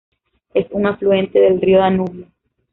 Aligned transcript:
Es 0.55 0.65
un 0.71 0.87
afluente 0.87 1.37
del 1.39 1.61
río 1.61 1.77
Danubio. 1.77 2.25